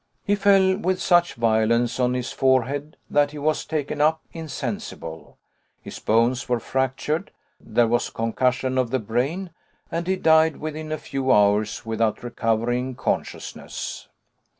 [0.23, 5.37] He fell with such violence on his forehead that he was taken up insensible.
[5.79, 9.51] His bones were fractured, there was concussion of the brain,
[9.91, 14.07] and he died within a few hours without recovering consciousness.